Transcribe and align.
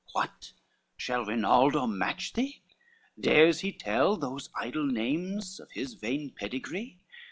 XIX 0.01 0.09
What, 0.13 0.53
shall 0.97 1.25
Rinaldo 1.25 1.85
match 1.85 2.33
thee? 2.33 2.63
dares 3.19 3.59
he 3.59 3.71
tell 3.71 4.17
Those 4.17 4.49
idle 4.55 4.87
names 4.87 5.59
of 5.59 5.73
his 5.73 5.93
vain 5.93 6.31
pedigree? 6.31 6.97